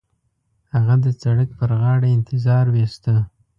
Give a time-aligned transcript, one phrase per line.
[0.73, 3.15] هغه د سړک پر غاړه انتظار وېسته.